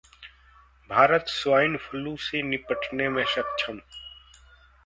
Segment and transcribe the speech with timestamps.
[0.89, 3.79] Bharat swine flu से निपटने में सक्षम